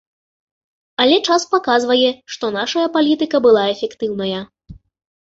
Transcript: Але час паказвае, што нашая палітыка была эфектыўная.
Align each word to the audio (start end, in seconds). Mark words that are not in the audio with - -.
Але 1.05 1.17
час 1.27 1.45
паказвае, 1.53 2.09
што 2.37 2.45
нашая 2.59 2.87
палітыка 2.99 3.37
была 3.51 3.63
эфектыўная. 3.79 4.39